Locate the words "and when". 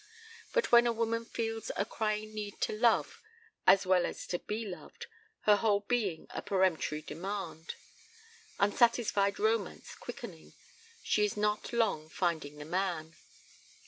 0.55-0.87